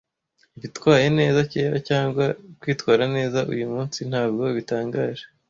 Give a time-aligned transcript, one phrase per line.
[0.53, 2.23] Ibyitwaye neza kera cyangwa
[2.61, 5.23] kwitwara neza uyumunsi ntabwo bitangaje,